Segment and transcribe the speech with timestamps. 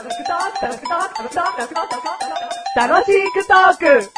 [0.00, 0.24] 楽しく
[3.46, 4.10] トーク。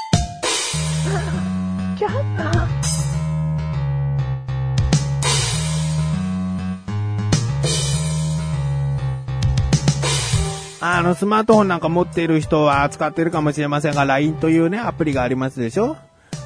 [10.84, 15.96] あの、スマートフォンなんか持っている人は使っているかもしれませんが、LINE というね、アプリがありますでしょ？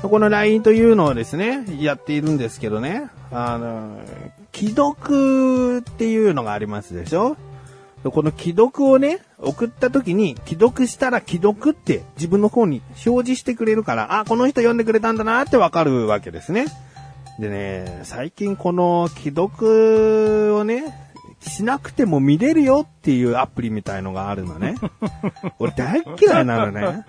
[0.03, 3.99] この LINE というのをですね、やっているんですけどね、あの、
[4.55, 7.37] 既読っていうのがありますでしょ？
[8.11, 16.67] この既読をね、送った時に、既読したら既読って自分の方に表示してくれるから、あ、この人読んでくれたんだなってわかるわけですね。
[17.39, 21.07] でね、最近この既読をね、
[21.41, 24.75] しなくても見れるよっていうアプリみたいのがあるのね。
[25.59, 27.05] 俺大っ嫌いなのね。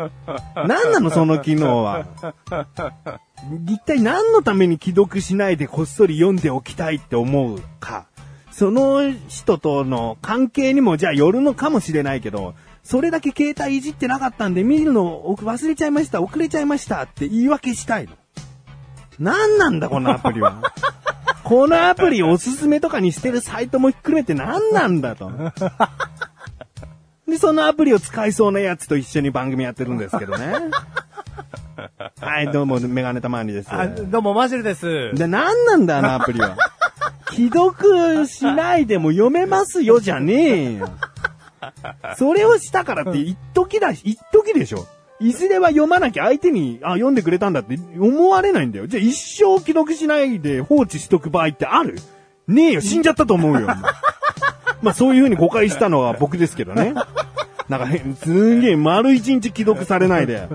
[0.55, 2.05] 何なのその機能は。
[3.67, 8.05] 一体何のために既読しないでこっそり読んでおきたいって思うか。
[8.57, 18.13] その人との関係にもじゃあよるのかもしれないけど、それだけ携帯いじってなかったんで見るのを忘れちゃいました、遅れちゃいましたって言い訳したいの。
[19.19, 20.59] 何なんだこのアプリは。
[21.45, 25.31] このアプリおすすめとかにしてるサイトも含めて何なんだと。
[27.29, 30.53] で、そのアプリを使いそうなやつと一緒に番組やってるんですけどね。
[32.19, 33.69] はい、どうも、メガネたまわりです。
[33.71, 35.13] あ、どうも、マジルです。
[35.13, 36.57] で、何なんだ、あのアプリは。
[37.37, 40.89] 既読しないでも読めますよ、じゃねえよ。
[42.17, 44.87] それをしたからって、一時だし、一時でしょ。
[45.19, 48.87] いずれは読まなきゃ相手に、あ、読んでくれたんだって思われないんだよ。
[48.87, 51.99] じゃあ一生既読しないで放置しとく場合ってある？
[52.47, 53.67] ねえよ、死んじゃったと思うよ。
[54.81, 56.95] まあそういう風に誤解したのは僕ですけどね。
[57.69, 60.47] なんか変、すんげえ丸一日既読されないで。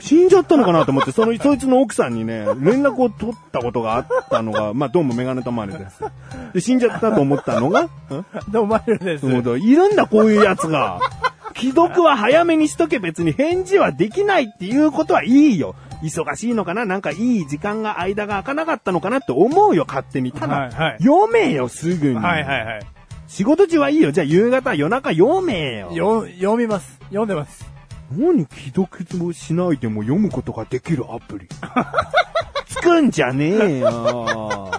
[0.00, 6.02] 死んじゃったのかなと思って、その、そいつの奥さんにね、連絡を取ったことがあったのが、まあ、どうもメガネたまわりです。
[6.54, 7.90] で、死んじゃったと思ったのが、ん？
[8.50, 9.26] どうも、マジルです。
[9.26, 9.30] い
[9.76, 11.00] るんだ、こういうやつが。
[11.56, 15.74] 既読は早めにしとけ別に返事はできないっていうことはいいよ。
[16.02, 16.86] 忙しいのかな？
[16.86, 20.32] なんかいい時間が間が空かなかったのかなって思うよ、勝手に。
[20.32, 22.14] ただ、はいはい読めよ、すぐに。
[22.14, 22.86] はいはいはい。
[23.26, 24.10] 仕事中はいいよ。
[24.10, 25.92] じゃあ夕方、夜中読めよ。
[25.92, 26.98] よ、読みます。
[27.10, 27.68] 読んでます。
[28.12, 31.48] 何既読もしないでも読むことができるアプリ。
[32.66, 34.70] つくんじゃねえよ。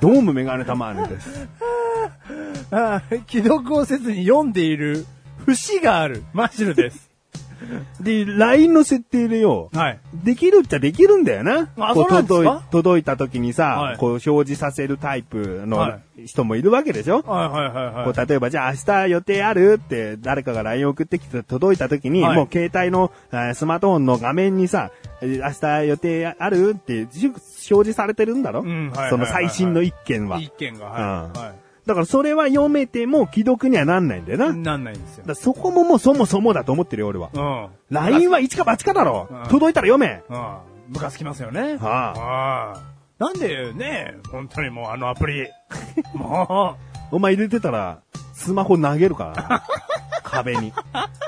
[0.00, 1.48] どうもメガネたまわりです。
[2.70, 5.06] あ既読をせずに読んでいる
[5.46, 6.24] 節がある。
[6.32, 7.13] マジルです。
[8.00, 9.98] で、LINE の設定でよ、はい。
[10.24, 11.68] できるっちゃできるんだよな。
[11.76, 12.62] あこそうなんですか？
[12.70, 18.04] 届いた時にさ、はいこう表示させるタイプはの人もいるわけでしょ、はいはいはいはい。
[18.12, 27.38] こう例えば、じゃあ明日予定あるって誰かが LINE 送ってきて届いた時に、はいもう携帯のえースマートフォンの画面にさ、えー明日予定あるってじ表
[27.68, 30.38] 示されてるんだろ、うんはいその最新の一件は。
[30.40, 31.38] 一件が、うんはい。
[31.38, 31.54] は
[31.86, 34.52] だからそれは読めても既読にはなんないんだよな。
[34.52, 35.24] なんないんですよ。
[35.26, 37.30] らそこももうそもそもだと思ってるよ、俺は。
[37.32, 37.68] うん。
[37.90, 40.22] LINE は一か八かだろ、うん届いたら読め。
[40.28, 40.56] うん。
[40.88, 41.76] ムカつきますよね。
[41.76, 42.82] はああ。
[43.18, 45.46] なんでね、本当にもうあのアプリ。
[46.14, 46.76] も
[47.12, 48.00] お前入れてたら、
[48.32, 49.62] スマホ投げるからな。
[50.34, 50.72] 壁に。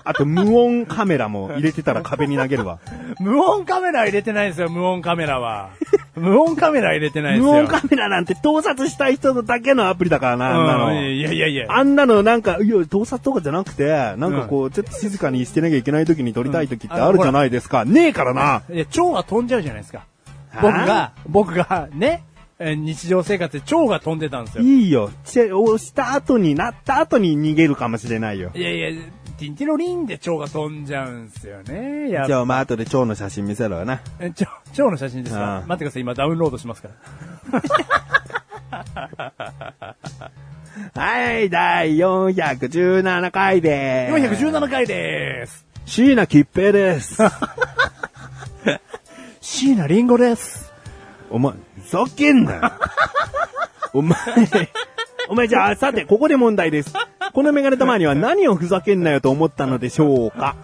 [0.04, 2.78] あと無音カメラも入れてたら壁に投げるわ。
[3.20, 5.70] う、 無音カメラ入れてないんですよ、無音カメラは。
[6.16, 7.52] 無音カメラ入れてないんですよ。
[7.52, 10.86] 無音カメラなんて盗撮したい人のだけのアプリだからな、あんなの。
[10.88, 11.66] うんいやいやいや。
[11.68, 17.84] あんなのなんか、いや、盗撮とかじゃなくて、なんかこう、ちょっと静かにしてなきゃいけない時に撮りたい時ってあるじゃないですか。
[17.84, 18.62] ねえからな。
[18.72, 19.98] いや、蝶が飛んじゃうじゃないですか。
[19.98, 20.04] は
[20.54, 22.22] あ僕が、僕が、ね、
[22.58, 24.64] えー日常生活で蝶が飛んでたんですよ。
[24.64, 25.10] いいよ。
[25.24, 28.50] チェ押した後になった後に逃げるかもしれないよ。
[28.54, 28.90] いやいや、
[29.38, 32.08] ティンティロリンで蝶が飛んじゃうんすよね。
[32.08, 34.00] じゃあ、まあ、後で蝶の写真見せろよな。
[34.18, 35.64] え蝶、蝶の写真ですか？
[35.66, 36.88] 待ってください、今ダウンロードしますか
[37.52, 37.62] ら。
[40.94, 44.44] はい、第417回でーす。
[44.44, 45.66] 417回でーす。
[45.84, 47.22] 椎名桔平です。
[49.40, 50.72] 椎名林檎です。
[51.30, 51.56] お前、ふ
[51.90, 52.72] ざけんなよ。
[53.92, 54.18] お前、
[55.28, 56.92] お前じゃあ、さて、ここで問題です。
[57.32, 60.56] このメガネたまには何をふざけんなよと思ったのでしょうか？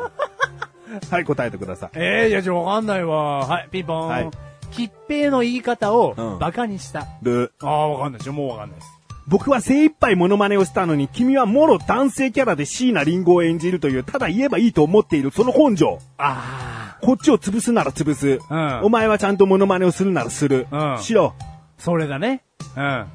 [1.10, 1.90] はい、答えてください。
[1.94, 3.46] えー、いや、じゃあわかんないわ。
[3.46, 4.08] はい、ピンポーン。
[4.08, 4.30] はい
[4.72, 7.06] 吉平の言い方をうんバカにした。
[7.20, 8.32] ブああ、わかんないですよ。
[8.32, 8.88] もうわかんないです。
[9.26, 15.98] 僕は精一杯モノマネをしたのに、君はもろ男性キャラで椎名林檎を演じるという、ただ言えばいいと思っている、その根性。
[16.16, 16.71] あ
[17.02, 18.38] こっちを潰すなら潰す。
[18.48, 20.68] うんお前はちゃんとモノマネをするならする。
[20.70, 21.34] うんしろ。
[21.38, 21.44] あ、
[21.76, 22.44] それだね。
[22.76, 23.06] うん。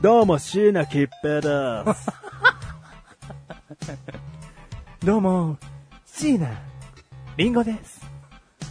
[0.00, 2.08] どうも、椎名桔平です。
[5.04, 5.58] どうも、
[6.06, 6.46] 椎名
[7.36, 8.10] 林檎です。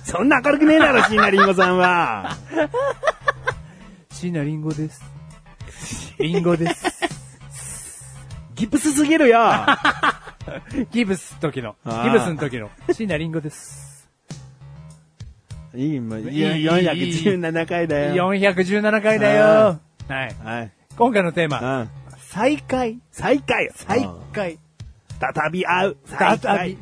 [0.06, 2.36] そんな明るくねえだろ、 椎名林檎さんは。
[4.10, 5.04] 椎名林檎です。
[6.18, 7.04] 林檎です。
[8.56, 9.40] ギプスすぎるよ。
[10.92, 11.76] ギブス時の。
[11.86, 12.72] ギブスの時の。
[12.92, 13.93] 椎名林檎です。
[15.76, 18.32] いい、もう、いいいいい417回だよ。
[18.32, 19.80] 417回だよ。
[20.08, 20.36] はい。
[20.44, 20.72] はい。
[20.96, 21.90] 今回のテーマ、うん。
[22.20, 23.00] 再会。
[23.12, 24.60] 再会再会。
[25.20, 25.98] 再び会う。
[26.06, 26.78] 再再び会。。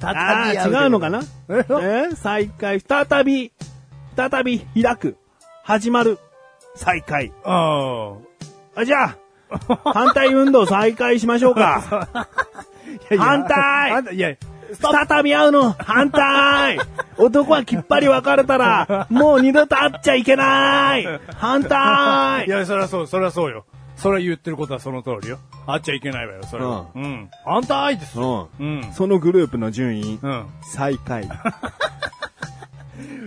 [0.00, 1.22] 再び違うのかな？
[1.48, 1.64] え？
[2.10, 2.16] え？
[2.16, 2.80] 再会。
[2.80, 3.52] 再び、
[4.16, 5.16] 再び開く。
[5.62, 6.18] 始まる。
[6.74, 7.32] 再開。
[7.44, 8.14] あ
[8.74, 9.16] あ、じゃあ、
[9.92, 12.08] 反対運動再開しましょうか。
[13.18, 14.34] 反対反対いや、
[14.74, 16.78] 再び会うの反対
[17.16, 21.06] 男はきっぱり別れたら、もう二度と会っちゃいけない
[21.36, 23.64] 反対いや、そりゃそう、そりゃそうよ。
[23.96, 25.38] それは言ってることはその通りよ。
[25.66, 26.86] あっちゃいけないわよ、それは。
[26.94, 27.30] うん。
[27.44, 28.50] 反対ですよ。
[28.58, 28.80] うん。
[28.82, 28.92] うん。
[28.92, 30.46] そのグループの順位、うん。
[30.62, 31.28] 最下位。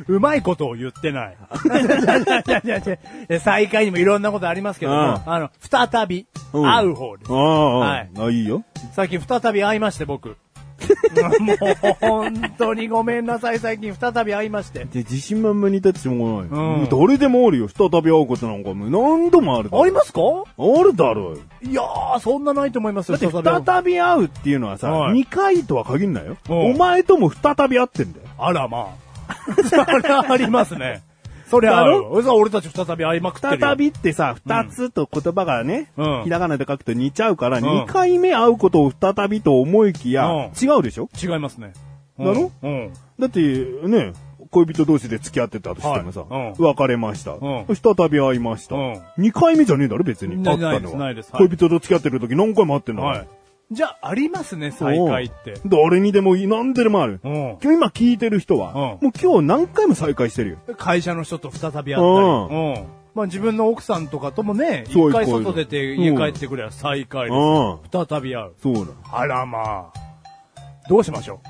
[0.08, 1.38] うまいことを言ってない。
[1.66, 7.36] いやいやいやいや再会にもいろんなことありますけども、うんあの、再びうん会う方ですあ。
[7.36, 8.64] あ、はいあ、いいよ。
[8.94, 10.38] 最近再び会いまして、僕。
[11.40, 11.58] もう、
[12.00, 14.80] 本当にごめんなさい、最近再び会いまして。
[14.86, 16.82] で、自信満々に立ってしょうがない。
[16.82, 17.68] うん誰でもあるよ。
[17.70, 19.70] 再び会うことなんかもう何度もある。
[19.74, 20.22] ありますか？
[20.58, 21.38] あるだろうよ。
[21.64, 26.38] いやー、そんなないと思いますよ、だって再び会う再び会うっていうのはさ、はい2回とは限んないよ。
[26.50, 28.26] うんお前とも再び会ってんだよ。
[28.38, 29.08] あら、まあ。
[29.68, 31.02] それはありますね。
[31.50, 32.06] それはある。
[32.08, 33.60] 俺たち再び会いまくってるよ。
[33.60, 41.10] 再びってさ、二つと言葉がね、うんひらがなで書くと似ちゃうから、ん二回目会うことを再びと思いきや、うん違うでしょ？
[41.22, 41.74] 違いますね。
[42.20, 42.52] だろ？
[42.62, 42.94] うん。
[43.20, 44.14] だって、ね、
[44.52, 48.76] 恋人同士で付き合ってたとしてもさ、はいうん別れました、ん再び会いました。
[48.76, 50.42] うん二回目じゃねえだろ、別に。
[50.44, 51.14] な会ったのは。
[51.34, 53.18] 恋人と付き合ってる時何回も会ってんだから。
[53.20, 53.28] はい。
[53.70, 55.56] じゃあ、ありますね、再会って。
[55.66, 57.20] 誰にでもいい、何でもある。
[57.24, 57.34] うん。
[57.62, 60.58] 今日今聞いてる人は、うんもう今日何回も再会してるよ。
[60.78, 61.98] 会社の人と再び会ったり。
[61.98, 62.88] ううん。
[63.14, 67.82] まあ自分の奥さんとかともね、一回外出て家帰ってくれば再会うん。
[67.82, 68.08] です。
[68.10, 68.54] 再び会う。
[68.62, 68.94] そうだ。
[69.12, 69.94] あらまあ。
[70.88, 71.48] どうしましょう？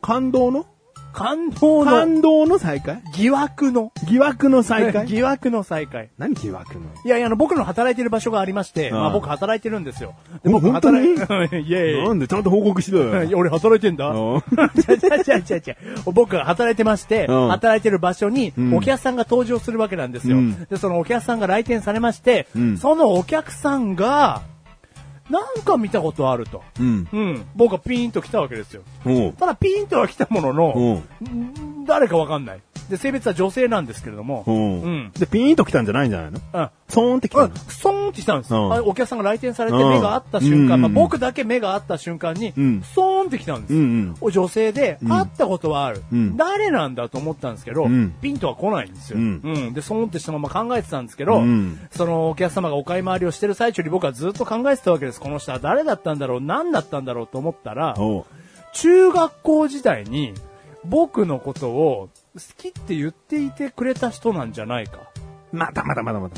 [0.00, 0.64] 感動の？
[1.12, 3.02] 感動の感動の再会？
[3.14, 3.92] 疑惑の。
[4.06, 5.06] 疑惑の再会？
[5.08, 6.10] 疑惑の再会。
[6.18, 6.80] 何疑惑の？
[7.04, 10.14] いやいや、あの、僕の働いてる場所がありまして、うんまあ僕働いてるんですよ。
[10.44, 11.16] で、僕お本当に？
[11.18, 12.08] 働い、 いやいやいや。
[12.08, 13.24] なんでちゃんと報告しろよ。
[13.24, 14.08] いや俺働いてんだ。
[14.08, 14.40] うん
[14.80, 15.76] ちゃちゃちゃちゃちゃ。
[16.12, 18.74] 僕が働いてまして、うん働いてる場所にうん。
[18.76, 20.36] お客さんが登場するわけなんですよ。
[20.36, 20.64] うん。
[20.64, 22.76] で、そのお客さんが来店されまして、うん。
[22.78, 24.42] そのお客さんが、
[25.30, 26.62] なんか見たことあると。
[26.80, 27.08] うん。
[27.12, 27.46] うん。
[27.54, 28.82] 僕はピーンと来たわけですよ。
[29.38, 31.02] ただピーンとは来たものの、
[31.88, 32.60] 誰かわかんない。
[32.88, 34.82] で、性別は女性なんですけれども、うん。
[34.82, 35.12] うん。
[35.12, 36.40] で、ピーンと来たんじゃないんじゃないの？
[36.54, 36.70] うん。
[36.88, 38.72] ソーンって来たうんの、ストーンって来たんです、うん。
[38.72, 39.90] あお客さんが来店されてうん。
[39.90, 40.80] 目が合った瞬間、うん。
[40.80, 42.82] まあ、僕だけ目が合った瞬間に、うん。
[42.82, 45.06] ストーンって来たんです、うんお女性で、ん。
[45.06, 46.36] 会ったことはある、うん。
[46.38, 48.14] 誰なんだと思ったんですけど、うん。
[48.22, 49.74] ピンとは来ないんですよ、うん。
[49.74, 51.78] で、ストーンってしたまま考えてたんですけど、うん。
[51.90, 55.20] そのお客様がお買い回りをしてる最中に僕はずっと考えてたわけです。
[55.20, 56.40] この人は誰だったんだろう？
[56.40, 57.26] 何だったんだろう？
[57.26, 57.94] と思ったら。
[58.74, 60.34] 中学校時代に
[60.88, 64.98] 僕のことを好きって言っていてくれた人なんじゃないか。
[65.52, 66.34] まだまだまだまだ。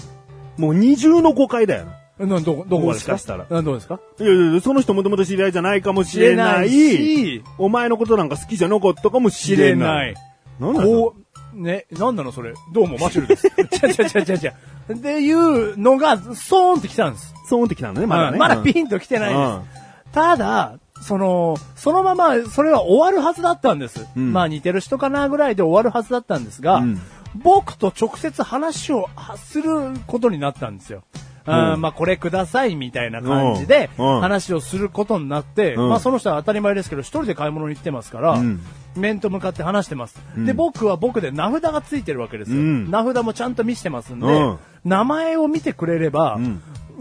[0.56, 1.86] もう二重の誤解だよ
[2.18, 2.26] な。
[2.26, 3.12] など、どこがですか？
[3.12, 3.98] もしかしたらなどうですか？
[4.18, 6.68] いやいや、その人もともと知り合いじゃないかもしれない。
[6.68, 10.06] し、お前のことなんか好きじゃなかったかもし知れな。
[10.06, 10.14] いい。
[10.62, 11.16] なんだろこ
[11.54, 12.52] う、ね、なんなのそれ？
[12.74, 13.48] どうも、マシュルです。
[13.48, 14.54] ちゃちゃちゃちゃちゃ。
[14.92, 17.32] っていうのが、ソーンって来たんです。
[17.46, 17.48] う。
[17.48, 18.32] ソーンって来たのね、まだね。
[18.32, 20.12] うんまだピンと来てないうんです。
[20.12, 24.06] ただ、その、そのまま、それは終わるはずだったんです。
[24.16, 24.32] うん。
[24.32, 27.00] まあ似てる人かなぐらいで終わるはずだったんですが、うん。
[27.34, 29.70] 僕と直接話をする
[30.06, 31.02] ことになったんですよ。
[31.46, 31.80] うん。
[31.80, 35.88] まあこれくださいみたいな感じで話をすることになって、うん。
[35.88, 38.60] まあその人は当たり前ですけど一人で買い物に行ってますから、うん。
[38.96, 40.20] 面と向かって話してます。
[40.36, 40.44] ん。
[40.44, 42.58] で、僕は僕で名札がついてるわけですよ。
[42.58, 42.90] うん。
[42.90, 44.58] 名札もちゃんと見せてますんで、うん。
[44.84, 46.38] 名前を見てくれれば、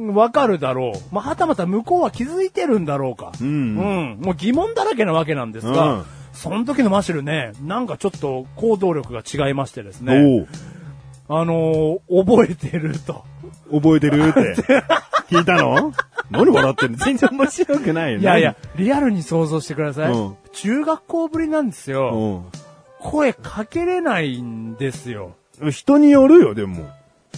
[0.07, 1.15] わかるだろう。
[1.15, 3.31] まあ、はたまた向こうは気づいてるんだろうか。
[3.41, 10.47] うんうんもう疑問だらけなわけなんですが、うんその時のマシュルね、なんかちょっと行動力が違いましてですね。
[11.27, 13.25] あのー覚えてると。
[13.71, 14.55] 覚えてるって。
[15.29, 15.93] 聞いたの？
[16.31, 16.97] 何笑ってんの？
[16.97, 20.13] 全然面白くないよいやいや、リアルに想像してください。
[20.13, 22.43] うん中学校ぶりなんですよ。
[22.51, 22.57] う
[22.99, 25.35] 声かけれないんですよ。
[25.63, 25.71] ん。
[25.71, 26.89] 人によるよ、でも。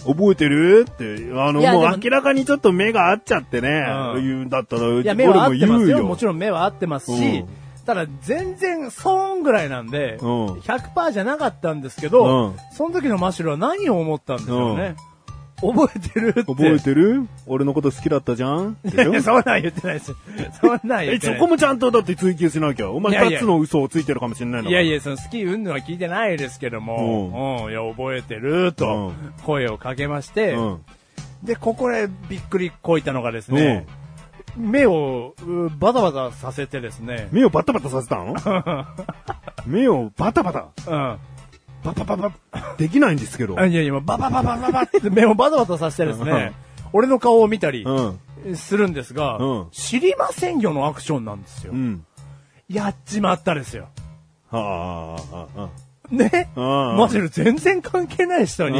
[0.06, 0.86] 覚えてる？
[0.90, 4.22] って、あの、ももう明らかにちょっと目が合っちゃってね、うん。
[4.22, 5.98] 言うんだったら、いや、目は合ってますよ。
[5.98, 7.48] 俺もちろん目は合ってますし、うん。
[7.84, 10.46] ただ全然ソーンぐらいなんで、うん。
[10.60, 12.56] 100%じゃなかったんですけど、うん。
[12.72, 14.96] その時のマシュルは何を思ったんでしょうね。
[15.62, 16.42] 覚えてるって。
[16.44, 17.26] 覚えてる？
[17.46, 18.76] 俺のこと好きだったじゃん？
[18.84, 20.14] いやいや、 そんなん言ってないです。
[20.60, 21.36] そんなん言え、ってない。
[21.36, 22.90] そこもちゃんとだって追求しなきゃ。
[22.90, 30.78] お前二つの嘘をついてるかもしれないのいやいや、その好きうんぬは聞いてないですけども、うん、いや、覚えてるとう声をかけまして、うん。
[31.42, 33.86] で、ここでびっくりこいたのがですね、
[34.56, 37.28] 目をうバタバタさせてですね。
[37.32, 38.34] 目をバタバタさせたの？
[39.66, 40.68] 目をバタバタ。
[40.90, 41.18] うん。
[41.84, 42.32] ババババ、
[42.78, 43.54] できないんですけど。
[43.54, 46.52] いやいや、ババババババって目をバタバタさせてですね、
[46.92, 47.84] 俺の顔を見たり。
[48.56, 51.76] するんですが、うん知りませんよのアクションなんですよう。
[51.76, 52.04] ん。
[52.68, 53.88] やっちまったですよ。
[54.50, 55.70] はあ、ああ、
[56.10, 58.78] ねうんマジで全然関係ない人に、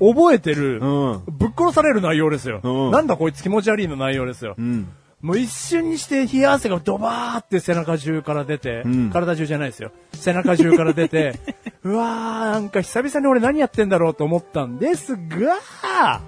[0.00, 2.60] 覚えてる、うんぶっ殺される内容ですよ。
[2.62, 4.54] うんなんだこいつ気持ち悪いの内容ですよ。
[4.58, 4.88] うん。
[5.20, 9.90] もう一瞬にして冷や汗がドバーって背中中から出て、うん体中じゃないですよ。
[10.12, 11.38] 背中中から出て、
[11.84, 16.20] うわー、なんか久々に俺何やってんだろうと思ったんですが、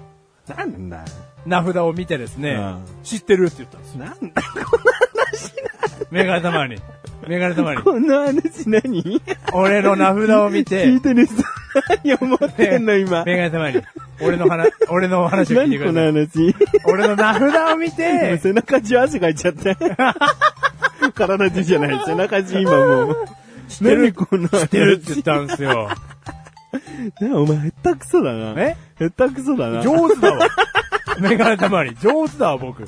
[0.47, 1.03] なんだ
[1.45, 4.05] 名札を見てですね、うん知ってるって言ったんですよ。
[4.05, 4.41] なんだ
[6.11, 6.77] メガネ玉に。
[7.27, 7.81] メガネ玉に。
[7.81, 9.21] この話何？
[9.53, 11.35] 俺の名札を見聞いて、てる人
[12.03, 13.23] 何思ってんの今？
[13.23, 13.81] メガネ玉に。
[14.21, 16.51] 俺の話、 俺の話を聞いて何このください。
[16.51, 16.55] 話？
[16.85, 19.75] 俺の名札を見て、背中中汗かいちゃって。
[21.15, 23.27] 体中じゃない、背中中今もう。
[23.71, 24.61] 知ってるこの話。
[24.61, 25.89] 知ってるって言ったんですよ。
[27.19, 28.53] なお前、下手くそだな。
[28.61, 28.77] え？
[28.99, 29.81] 下手くそだな。
[29.81, 30.47] 上手だわ。
[31.19, 31.95] メガネたまり。
[32.01, 32.87] 上手だわ、僕。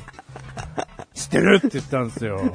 [1.13, 2.53] 知ってるって言ったんですよ。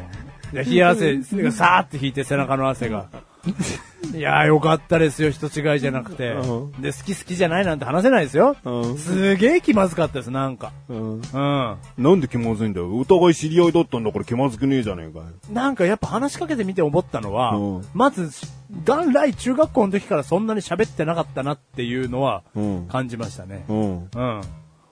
[0.53, 3.09] 冷や汗がさーって引いて背中の汗が。
[4.17, 6.83] いやーよかったですよ、人違いじゃなくてう。
[6.83, 8.57] で、好き好きじゃないなんて話せないですよ。
[8.65, 10.73] うんすげー気まずかったです、なんか。
[10.89, 11.13] うん。
[11.13, 11.23] うん。
[11.99, 12.97] なんで気まずいんだよ。
[12.97, 15.27] お互い知り合いだったんだから気まずくねえじゃねえかよ。
[15.53, 18.31] なんかやっぱ話しかけてみて思ったのは、うんまず、
[18.87, 22.87] 元来中学校の時からそんなに喋ってなかったなっていうのはうん。
[22.89, 23.65] 感じましたね。
[23.69, 24.09] うん。
[24.15, 24.41] うん。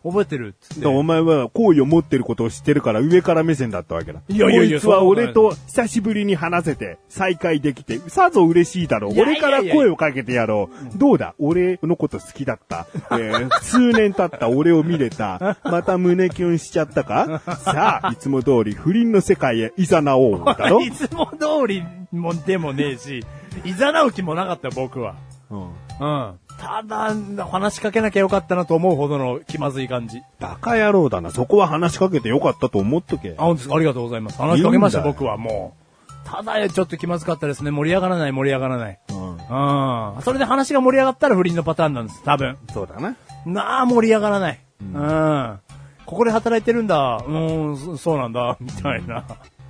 [0.06, 0.86] 覚えてるっつって。
[0.86, 4.20] お前は好意を持ってることを知ってるから上から目線だったわけだ。
[4.28, 9.14] いやいやいやこいつは俺と久しぶりに話せて、再会できて、さぞ嬉しいだろう。
[9.18, 10.98] 俺から声をかけてやろう。
[10.98, 11.34] どうだ？
[11.38, 12.86] 俺のこと好きだった？
[13.12, 15.58] えー 数年経った俺を見れた？
[15.64, 17.42] また胸キュンしちゃったか？
[17.58, 20.44] さあ、いつも通り不倫の世界へ誘おう。
[20.44, 21.82] だろいつも通り
[22.12, 23.24] もでもねえし、
[23.64, 25.14] いざなう気もなかったよ、僕は。
[25.50, 25.60] うん。
[26.00, 26.32] うん。
[26.66, 30.20] ただ、話しかけなきゃよかったなと思うほどの気まずい感じ。
[30.40, 31.30] バカ野郎だな。
[31.30, 33.42] そこは話しかけてよかったと思っとけあ、。
[33.42, 34.38] 本当ですかありがとうございます。
[34.42, 36.28] 話しかけました、僕はもう。
[36.28, 37.70] ただ、ちょっと気まずかったですね。
[37.70, 38.98] 盛り上がらない、盛り上がらない。
[39.10, 40.16] うん。
[40.16, 40.22] うん。
[40.22, 42.56] それで話が盛り上がったら不倫のパターンなんです、多分。
[42.74, 43.14] そうだな。
[43.46, 44.58] なあ、盛り上がらない。
[44.82, 45.60] うん。
[46.04, 47.22] ここで働いてるんだ。
[47.24, 48.56] うん、そそうなんだ。
[48.60, 49.22] みたいな。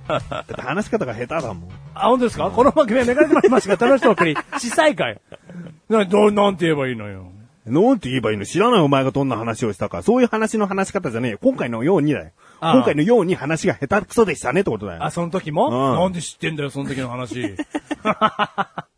[0.57, 1.69] 話し方が下手だもん。
[1.93, 2.49] あ、本当ですか？
[2.49, 5.19] この番組はメガネとまりましが楽しく送り、司祭会。
[5.89, 7.31] な、どう、なんて言えばいいのよ。
[7.65, 10.01] なんて言えばいいの知らないお前がどんな話をしたか。
[10.01, 11.39] そういう話の話し方じゃねえよ。
[11.41, 12.31] 今回のようにだよ。
[12.59, 15.03] ああ今回のように話が下手くそでしたねってことだよ。
[15.03, 17.55] あ、その時も、うんなんで知ってんだよ、その時の話。